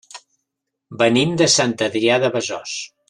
Venim 1.01 1.35
de 1.41 1.49
Sant 1.57 1.75
Adrià 1.89 2.17
de 2.25 2.33
Besòs. 2.39 2.75